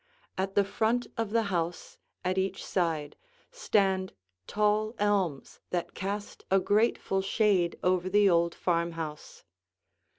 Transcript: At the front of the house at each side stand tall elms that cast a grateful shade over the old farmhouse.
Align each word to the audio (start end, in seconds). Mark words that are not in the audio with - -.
At 0.35 0.55
the 0.55 0.63
front 0.63 1.05
of 1.15 1.29
the 1.29 1.43
house 1.53 1.99
at 2.25 2.39
each 2.39 2.65
side 2.65 3.15
stand 3.51 4.13
tall 4.47 4.95
elms 4.97 5.59
that 5.69 5.93
cast 5.93 6.43
a 6.49 6.59
grateful 6.59 7.21
shade 7.21 7.77
over 7.83 8.09
the 8.09 8.27
old 8.27 8.55
farmhouse. 8.55 9.43